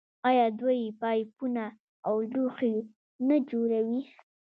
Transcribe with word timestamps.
آیا 0.29 0.45
دوی 0.59 0.81
پایپونه 1.01 1.63
او 2.07 2.15
لوښي 2.33 2.75
نه 3.27 3.37
جوړوي؟ 3.49 4.01